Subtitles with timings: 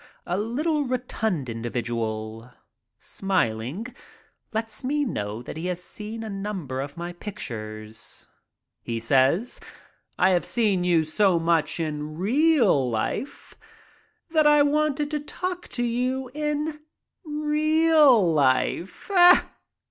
[0.25, 2.51] A little rotund individual,
[2.97, 3.85] smiling,
[4.51, 8.27] lets me know that he has seen a number of my pictures.
[8.81, 9.59] He says:
[10.17, 13.53] "I have seen you so much in 'reel' life
[14.31, 16.79] that I wanted 30 MY TRIP ABROAD to talk to you in
[17.23, 19.11] 'real' life."